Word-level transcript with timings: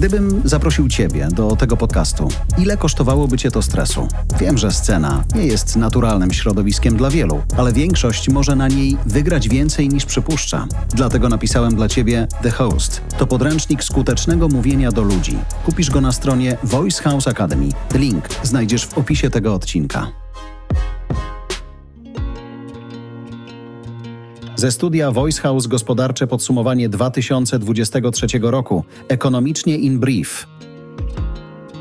Gdybym 0.00 0.42
zaprosił 0.44 0.88
Ciebie 0.88 1.28
do 1.32 1.56
tego 1.56 1.76
podcastu, 1.76 2.28
ile 2.58 2.76
kosztowałoby 2.76 3.38
Cię 3.38 3.50
to 3.50 3.62
stresu? 3.62 4.08
Wiem, 4.38 4.58
że 4.58 4.72
scena 4.72 5.24
nie 5.34 5.46
jest 5.46 5.76
naturalnym 5.76 6.32
środowiskiem 6.32 6.96
dla 6.96 7.10
wielu, 7.10 7.42
ale 7.56 7.72
większość 7.72 8.28
może 8.28 8.56
na 8.56 8.68
niej 8.68 8.96
wygrać 9.06 9.48
więcej 9.48 9.88
niż 9.88 10.04
przypuszcza. 10.04 10.66
Dlatego 10.94 11.28
napisałem 11.28 11.74
dla 11.74 11.88
Ciebie 11.88 12.28
The 12.42 12.50
Host. 12.50 13.00
To 13.18 13.26
podręcznik 13.26 13.84
skutecznego 13.84 14.48
mówienia 14.48 14.92
do 14.92 15.02
ludzi. 15.02 15.38
Kupisz 15.64 15.90
go 15.90 16.00
na 16.00 16.12
stronie 16.12 16.56
Voice 16.64 17.02
House 17.02 17.28
Academy. 17.28 17.68
Link 17.94 18.28
znajdziesz 18.42 18.86
w 18.86 18.98
opisie 18.98 19.30
tego 19.30 19.54
odcinka. 19.54 20.19
Ze 24.60 24.70
studia 24.70 25.12
Voice 25.12 25.42
House 25.42 25.66
Gospodarcze 25.66 26.26
Podsumowanie 26.26 26.88
2023 26.88 28.26
roku. 28.42 28.84
Ekonomicznie 29.08 29.76
in 29.78 29.98
brief. 29.98 30.46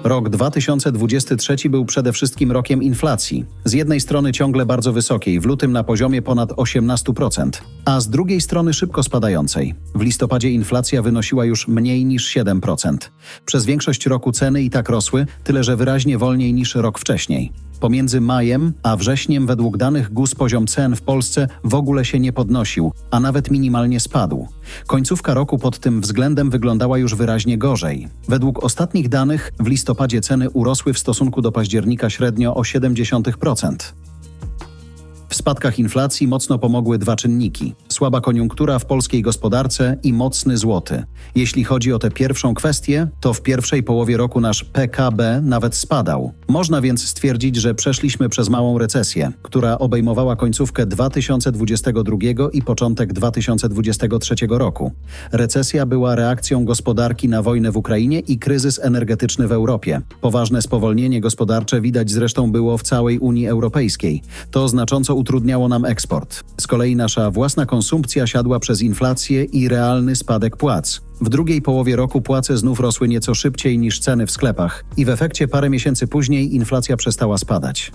Rok 0.03 0.29
2023 0.29 1.69
był 1.69 1.85
przede 1.85 2.13
wszystkim 2.13 2.52
rokiem 2.52 2.83
inflacji. 2.83 3.45
Z 3.65 3.73
jednej 3.73 3.99
strony 3.99 4.31
ciągle 4.31 4.65
bardzo 4.65 4.93
wysokiej, 4.93 5.39
w 5.39 5.45
lutym 5.45 5.71
na 5.71 5.83
poziomie 5.83 6.21
ponad 6.21 6.52
18%, 6.52 7.49
a 7.85 7.99
z 7.99 8.09
drugiej 8.09 8.41
strony 8.41 8.73
szybko 8.73 9.03
spadającej. 9.03 9.75
W 9.95 10.02
listopadzie 10.02 10.49
inflacja 10.49 11.02
wynosiła 11.02 11.45
już 11.45 11.67
mniej 11.67 12.05
niż 12.05 12.35
7%. 12.35 12.97
Przez 13.45 13.66
większość 13.66 14.05
roku 14.05 14.31
ceny 14.31 14.61
i 14.61 14.69
tak 14.69 14.89
rosły, 14.89 15.25
tyle 15.43 15.63
że 15.63 15.75
wyraźnie 15.75 16.17
wolniej 16.17 16.53
niż 16.53 16.75
rok 16.75 16.99
wcześniej. 16.99 17.52
Pomiędzy 17.79 18.21
majem 18.21 18.73
a 18.83 18.95
wrześniem 18.95 19.47
według 19.47 19.77
danych 19.77 20.13
GUS 20.13 20.35
poziom 20.35 20.67
cen 20.67 20.95
w 20.95 21.01
Polsce 21.01 21.47
w 21.63 21.73
ogóle 21.73 22.05
się 22.05 22.19
nie 22.19 22.33
podnosił, 22.33 22.91
a 23.11 23.19
nawet 23.19 23.52
minimalnie 23.52 23.99
spadł. 23.99 24.47
Końcówka 24.88 25.33
roku 25.33 25.57
pod 25.57 25.79
tym 25.79 26.02
względem 26.02 26.49
wyglądała 26.49 26.97
już 26.97 27.15
wyraźnie 27.15 27.57
gorzej. 27.57 28.07
Według 28.27 28.63
ostatnich 28.63 29.09
danych 29.09 29.52
w 29.59 29.67
listopadzie 29.67 30.22
ceny 30.22 30.50
urosły 30.50 30.94
w 30.94 31.00
stosunku 31.00 31.41
do 31.41 31.52
października 31.52 32.09
średnio 32.09 32.55
o 32.55 32.61
0,7%. 32.61 34.08
W 35.30 35.35
spadkach 35.35 35.80
inflacji 35.80 36.27
mocno 36.27 36.59
pomogły 36.59 36.97
dwa 36.97 37.16
czynniki: 37.16 37.75
słaba 37.89 38.22
koniunktura 38.22 38.80
w 38.80 38.85
polskiej 38.85 39.22
gospodarce 39.22 39.97
i 40.03 40.13
mocny 40.13 40.58
złoty. 40.58 41.03
Jeśli 41.35 41.63
chodzi 41.63 41.94
o 41.94 41.99
tę 41.99 42.11
pierwszą 42.11 42.53
kwestię, 42.53 43.08
to 43.19 43.33
w 43.33 43.41
pierwszej 43.41 43.83
połowie 43.83 44.17
roku 44.17 44.41
nasz 44.41 44.63
PKB 44.63 45.41
nawet 45.44 45.75
spadał. 45.75 46.33
Można 46.47 46.81
więc 46.81 47.07
stwierdzić, 47.07 47.55
że 47.55 47.75
przeszliśmy 47.75 48.30
przez 48.30 48.50
małą 48.50 48.77
recesję, 48.77 49.31
która 49.41 49.77
obejmowała 49.77 50.35
końcówkę 50.35 50.85
2022 50.85 52.17
i 52.53 52.61
początek 52.61 53.13
2023 53.13 54.35
roku. 54.50 54.91
Recesja 55.31 55.85
była 55.85 56.16
reakcją 56.16 56.66
gospodarki 56.66 57.27
na 57.27 57.41
wojnę 57.41 57.72
w 57.72 57.77
Ukrainie 57.77 58.19
i 58.19 58.39
kryzys 58.39 58.80
energetyczny 58.80 59.47
w 59.47 59.52
Europie. 59.52 60.02
Poważne 60.22 60.61
spowolnienie 60.61 61.22
gospodarcze 61.22 61.81
widać 61.81 62.11
zresztą 62.11 62.52
było 62.52 62.77
w 62.77 62.83
całej 62.83 63.19
Unii 63.19 63.47
Europejskiej. 63.47 64.22
To 64.52 64.67
znacząco 64.67 65.19
utrudniało 65.20 65.67
nam 65.67 65.86
eksport. 65.86 66.44
Z 66.62 66.67
kolei 66.67 66.95
nasza 66.95 67.31
własna 67.31 67.66
konsumpcja 67.66 68.28
siadła 68.28 68.59
przez 68.59 68.81
inflację 68.81 69.44
i 69.44 69.67
realny 69.67 70.16
spadek 70.16 70.58
płac. 70.58 71.02
W 71.22 71.30
drugiej 71.30 71.62
połowie 71.62 71.95
roku 71.95 72.22
płace 72.22 72.58
znów 72.58 72.80
rosły 72.80 73.08
nieco 73.08 73.36
szybciej 73.36 73.78
niż 73.78 74.00
ceny 74.00 74.25
w 74.25 74.31
sklepach 74.31 74.86
i 74.97 75.06
w 75.06 75.09
efekcie 75.09 75.47
parę 75.47 75.70
miesięcy 75.70 76.08
później 76.08 76.56
inflacja 76.56 76.97
przestała 76.97 77.38
spadać. 77.38 77.92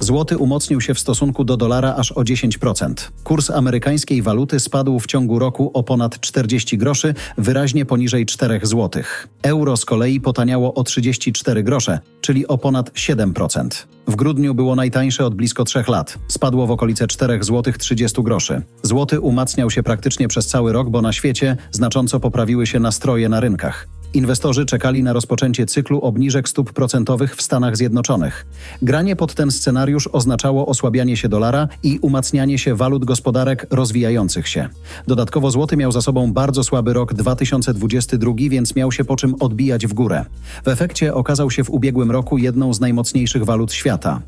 Złoty 0.00 0.38
umocnił 0.38 0.80
się 0.80 0.94
w 0.94 0.98
stosunku 0.98 1.44
do 1.44 1.56
dolara 1.56 1.94
aż 1.94 2.12
o 2.12 2.20
10%. 2.20 2.94
Kurs 3.24 3.50
amerykańskiej 3.50 4.22
waluty 4.22 4.60
spadł 4.60 5.00
w 5.00 5.06
ciągu 5.06 5.38
roku 5.38 5.70
o 5.74 5.82
ponad 5.82 6.20
40 6.20 6.78
groszy, 6.78 7.14
wyraźnie 7.38 7.86
poniżej 7.86 8.26
4 8.26 8.60
zł. 8.62 9.02
Euro 9.42 9.76
z 9.76 9.84
kolei 9.84 10.20
potaniało 10.20 10.74
o 10.74 10.84
34 10.84 11.62
grosze, 11.62 12.00
czyli 12.20 12.46
o 12.46 12.58
ponad 12.58 12.90
7%. 12.90 13.68
W 14.06 14.16
grudniu 14.16 14.54
było 14.54 14.76
najtańsze 14.76 15.26
od 15.26 15.34
blisko 15.34 15.64
3 15.64 15.84
lat. 15.88 16.18
Spadło 16.28 16.66
w 16.66 16.70
okolice 16.70 17.06
4 17.06 17.44
zł 17.44 17.72
30 17.78 18.22
groszy. 18.22 18.62
Złoty 18.82 19.20
umacniał 19.20 19.70
się 19.70 19.82
praktycznie 19.82 20.28
przez 20.28 20.46
cały 20.46 20.72
rok, 20.72 20.90
bo 20.90 21.02
na 21.02 21.12
świecie 21.12 21.56
znacząco 21.70 22.20
poprawiły 22.20 22.66
się 22.66 22.80
nastroje 22.80 23.28
na 23.28 23.40
rynkach. 23.40 23.88
Inwestorzy 24.16 24.66
czekali 24.66 25.02
na 25.02 25.12
rozpoczęcie 25.12 25.66
cyklu 25.66 26.00
obniżek 26.00 26.48
stóp 26.48 26.72
procentowych 26.72 27.36
w 27.36 27.42
Stanach 27.42 27.76
Zjednoczonych. 27.76 28.46
Granie 28.82 29.16
pod 29.16 29.34
ten 29.34 29.50
scenariusz 29.50 30.08
oznaczało 30.12 30.66
osłabianie 30.66 31.16
się 31.16 31.28
dolara 31.28 31.68
i 31.82 31.98
umacnianie 31.98 32.58
się 32.58 32.74
walut 32.74 33.04
gospodarek 33.04 33.66
rozwijających 33.70 34.48
się. 34.48 34.68
Dodatkowo 35.06 35.50
złoty 35.50 35.76
miał 35.76 35.92
za 35.92 36.02
sobą 36.02 36.32
bardzo 36.32 36.64
słaby 36.64 36.92
rok 36.92 37.14
2022, 37.14 38.32
więc 38.38 38.76
miał 38.76 38.92
się 38.92 39.04
po 39.04 39.16
czym 39.16 39.34
odbijać 39.40 39.86
w 39.86 39.94
górę. 39.94 40.24
W 40.64 40.68
efekcie 40.68 41.14
okazał 41.14 41.50
się 41.50 41.64
w 41.64 41.70
ubiegłym 41.70 42.10
roku 42.10 42.38
jedną 42.38 42.74
z 42.74 42.80
najmocniejszych 42.80 43.44
walut 43.44 43.72
świata 43.72 44.20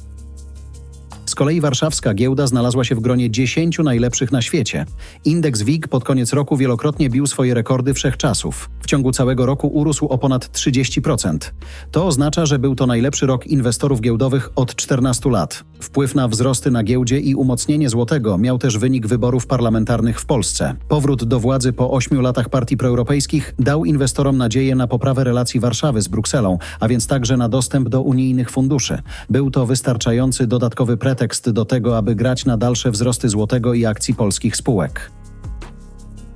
kolei 1.39 1.61
warszawska 1.61 2.15
giełda 2.15 2.47
znalazła 2.47 2.85
się 2.85 2.95
w 2.95 3.01
gronie 3.01 3.31
10 3.31 3.79
najlepszych 3.79 4.33
na 4.33 4.43
świecie. 4.43 4.87
Indeks 5.25 5.63
WIG 5.63 5.89
pod 5.89 6.05
koniec 6.05 6.33
roku 6.33 6.57
wielokrotnie 6.57 7.11
bił 7.11 7.27
swoje 7.27 7.55
rekordy 7.55 7.95
wszechczasów. 7.95 8.71
W 8.81 8.87
ciągu 8.87 9.13
całego 9.13 9.47
roku 9.47 9.69
urósł 9.69 10.07
o 10.07 10.19
ponad 10.19 10.47
30%. 10.47 11.39
To 11.91 12.07
oznacza, 12.07 12.47
że 12.47 12.59
był 12.59 12.75
to 12.75 12.87
najlepszy 12.87 13.27
rok 13.27 13.47
inwestorów 13.47 14.01
giełdowych 14.01 14.51
od 14.57 14.75
14 14.75 15.31
lat. 15.31 15.65
Wpływ 15.81 16.15
na 16.15 16.29
wzrosty 16.29 16.71
na 16.71 16.83
giełdzie 16.83 17.21
i 17.21 17.35
umocnienie 17.35 17.89
złotego 17.89 18.39
miał 18.39 18.59
też 18.59 18.79
wynik 18.79 19.07
wyborów 19.07 19.47
parlamentarnych 19.47 20.21
w 20.21 20.27
Polsce. 20.27 20.75
Powrót 20.89 21.25
do 21.25 21.41
władzy 21.41 21.73
po 21.73 21.91
8 21.91 22.21
latach 22.21 22.49
partii 22.49 22.77
proeuropejskich 22.77 23.55
dał 23.59 23.85
inwestorom 23.85 24.37
nadzieję 24.37 24.75
na 24.75 24.87
poprawę 24.87 25.25
relacji 25.25 25.61
Warszawy 25.61 26.03
z 26.03 26.09
Brukselą, 26.09 26.59
a 26.81 26.89
więc 26.89 27.07
także 27.07 27.37
na 27.37 27.49
dostęp 27.49 27.89
do 27.89 28.03
unijnych 28.03 28.51
funduszy. 28.51 29.03
Był 29.31 29.51
to 29.51 29.67
wystarczający 29.67 30.47
dodatkowy 30.47 30.97
pretekst 30.97 31.28
pretekst 31.29 31.51
do 31.51 31.65
tego, 31.65 31.97
aby 31.97 32.15
grać 32.15 32.45
na 32.45 32.57
dalsze 32.57 32.91
wzrosty 32.91 33.29
złotego 33.29 33.75
i 33.75 33.87
akcji 33.87 34.15
polskich 34.15 34.57
spółek. 34.57 35.11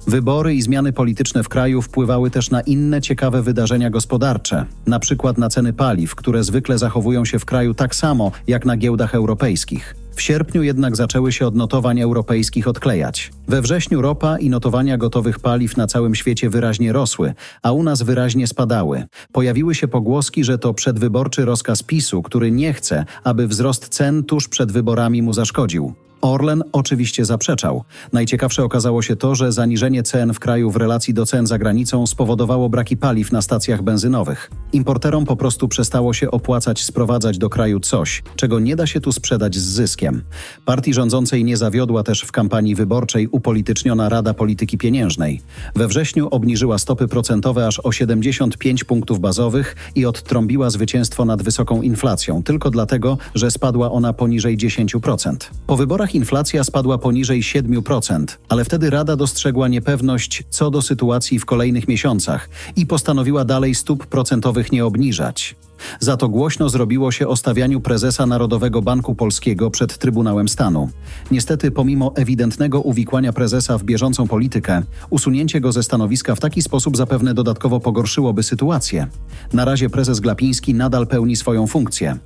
Wybory 0.07 0.55
i 0.55 0.63
zmiany 0.63 0.93
polityczne 0.93 1.43
w 1.43 1.49
kraju 1.49 1.83
wpływały 1.83 2.31
też 2.31 2.51
na 2.51 2.61
inne 2.61 3.01
ciekawe 3.01 3.43
wydarzenia 3.43 3.91
gospodarcze, 3.91 4.67
na 4.87 4.99
przykład 4.99 5.39
na 5.39 5.49
ceny 5.49 5.73
paliw, 5.73 6.15
które 6.15 6.45
zwykle 6.45 6.79
zachowują 6.79 7.25
się 7.25 7.39
w 7.39 7.45
kraju 7.45 7.75
tak 7.75 7.95
samo 7.95 8.33
jak 8.47 8.67
na 8.67 8.77
giełdach 8.77 9.15
europejskich. 9.15 10.02
W 10.15 10.23
sierpniu 10.23 10.63
jednak 10.63 10.97
zaczęły 10.97 11.33
się 11.33 11.47
od 11.47 11.55
notowań 11.55 12.01
europejskich 12.01 12.69
odklejać. 12.69 13.31
We 13.49 13.63
wrześniu 13.63 14.03
ropa 14.03 14.39
i 14.39 14.51
notowania 14.51 14.99
gotowych 14.99 15.41
paliw 15.41 15.77
na 15.77 15.87
całym 15.87 16.15
świecie 16.15 16.51
wyraźnie 16.51 16.93
rosły, 16.93 17.35
a 17.63 17.73
u 17.73 17.83
nas 17.83 18.03
wyraźnie 18.03 18.47
spadały. 18.47 19.05
Pojawiły 19.33 19.75
się 19.75 19.89
pogłoski, 19.89 20.45
że 20.45 20.59
to 20.59 20.75
przedwyborczy 20.75 21.45
rozkaz 21.45 21.83
PiSu, 21.83 22.23
który 22.23 22.51
nie 22.51 22.73
chce, 22.73 23.05
aby 23.25 23.49
wzrost 23.49 23.89
cen 23.89 24.25
tuż 24.25 24.49
przed 24.49 24.73
wyborami 24.73 25.23
mu 25.23 25.33
zaszkodził. 25.33 25.95
Orlen 26.23 26.63
oczywiście 26.73 27.25
zaprzeczał. 27.25 27.85
Najciekawsze 28.13 28.65
okazało 28.65 29.03
się 29.03 29.17
to, 29.17 29.35
że 29.35 29.53
zaniżenie 29.53 30.03
cen 30.03 30.35
w 30.35 30.41
kraju 30.41 30.71
w 30.71 30.77
relacji 30.77 31.15
do 31.15 31.27
cen 31.27 31.47
za 31.47 31.59
granicą 31.59 32.07
spowodowało 32.07 32.69
braki 32.69 32.97
paliw 32.97 33.33
na 33.33 33.43
stacjach 33.43 33.83
benzynowych. 33.83 34.51
Importerom 34.73 35.25
po 35.25 35.37
prostu 35.37 35.69
przestało 35.69 36.13
się 36.13 36.31
opłacać 36.31 36.83
sprowadzać 36.83 37.39
do 37.39 37.51
kraju 37.51 37.81
coś, 37.81 38.23
czego 38.37 38.61
nie 38.61 38.77
da 38.77 38.87
się 38.87 39.01
tu 39.01 39.13
sprzedać 39.13 39.57
z 39.57 39.63
zyskiem. 39.63 40.23
Partii 40.65 40.95
rządzącej 40.95 41.45
nie 41.45 41.57
zawiodła 41.57 42.03
też 42.03 42.23
w 42.23 42.33
kampanii 42.33 42.75
wyborczej 42.75 43.29
upolityczniona 43.29 44.09
Rada 44.09 44.35
Polityki 44.35 44.79
Pieniężnej. 44.79 45.41
We 45.75 45.89
wrześniu 45.89 46.29
obniżyła 46.31 46.79
stopy 46.79 47.09
procentowe 47.09 47.67
aż 47.67 47.81
o 47.81 47.93
75 47.93 48.85
punktów 48.85 49.21
bazowych 49.21 49.77
i 49.95 50.07
odtrąbiła 50.07 50.71
zwycięstwo 50.71 51.25
nad 51.25 51.43
wysoką 51.43 51.83
inflacją, 51.83 52.43
tylko 52.43 52.71
dlatego, 52.71 53.19
że 53.35 53.51
spadła 53.51 53.91
ona 53.91 54.13
poniżej 54.13 54.59
10%. 54.59 55.37
Po 55.67 55.77
wyborach 55.77 56.12
inflacja 56.15 56.65
spadła 56.65 56.99
poniżej 56.99 57.43
7%, 57.43 58.25
ale 58.49 58.65
wtedy 58.65 58.91
Rada 58.91 59.17
dostrzegła 59.17 59.69
niepewność 59.69 60.43
co 60.51 60.71
do 60.71 60.83
sytuacji 60.83 61.39
w 61.39 61.45
kolejnych 61.45 61.89
miesiącach 61.89 62.49
i 62.77 62.87
postanowiła 62.87 63.45
dalej 63.45 63.75
stóp 63.75 64.07
procentowych 64.07 64.73
nie 64.73 64.85
obniżać. 64.85 65.57
Za 66.01 66.17
to 66.17 66.29
głośno 66.29 66.69
zrobiło 66.69 67.13
się 67.13 67.29
o 67.29 67.37
stawianiu 67.37 67.81
prezesa 67.81 68.27
Narodowego 68.27 68.83
Banku 68.83 69.15
Polskiego 69.15 69.71
przed 69.71 69.99
Trybunałem 69.99 70.49
Stanu. 70.49 70.91
Niestety, 71.31 71.71
pomimo 71.71 72.13
ewidentnego 72.17 72.81
uwikłania 72.81 73.33
prezesa 73.33 73.79
w 73.79 73.85
bieżącą 73.85 74.29
politykę, 74.29 74.83
usunięcie 75.11 75.61
go 75.61 75.73
ze 75.73 75.83
stanowiska 75.83 76.35
w 76.35 76.41
taki 76.41 76.63
sposób 76.63 76.97
zapewne 76.97 77.35
dodatkowo 77.35 77.81
pogorszyłoby 77.81 78.43
sytuację. 78.43 79.07
Na 79.53 79.65
razie 79.65 79.91
prezes 79.91 80.21
Glapiński 80.21 80.75
nadal 80.75 81.07
pełni 81.07 81.37
swoją 81.37 81.67
funkcję. 81.67 82.19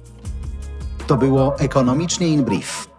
To 1.06 1.16
było 1.16 1.58
ekonomicznie 1.58 2.28
in 2.28 2.44
brief. 2.44 2.95